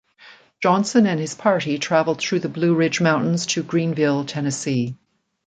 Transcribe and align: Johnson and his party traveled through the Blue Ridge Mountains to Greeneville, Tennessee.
Johnson 0.63 1.05
and 1.05 1.19
his 1.19 1.35
party 1.35 1.77
traveled 1.77 2.17
through 2.21 2.39
the 2.39 2.49
Blue 2.49 2.73
Ridge 2.73 2.99
Mountains 3.01 3.45
to 3.45 3.61
Greeneville, 3.63 4.25
Tennessee. 4.25 4.97